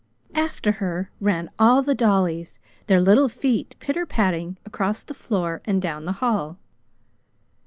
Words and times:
After 0.33 0.71
her 0.71 1.11
ran 1.19 1.51
all 1.59 1.83
the 1.83 1.93
dollies, 1.93 2.57
their 2.87 2.99
little 2.99 3.29
feet 3.29 3.75
pitter 3.79 4.03
patting 4.07 4.57
across 4.65 5.03
the 5.03 5.13
floor 5.13 5.61
and 5.63 5.79
down 5.79 6.05
the 6.05 6.13
hall. 6.23 6.57